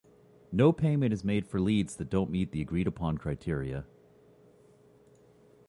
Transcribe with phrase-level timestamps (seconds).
[0.51, 3.85] No payment is made for leads that don't meet the agreed upon criteria.